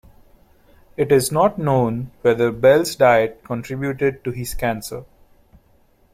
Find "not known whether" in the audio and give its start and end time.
1.31-2.51